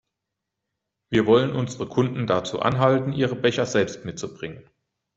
Wir 1.11 1.27
wollen 1.27 1.51
unsere 1.53 1.87
Kunden 1.87 2.25
dazu 2.25 2.59
anhalten, 2.59 3.13
ihre 3.13 3.35
Becher 3.35 3.67
selbst 3.67 4.03
mitzubringen. 4.03 4.67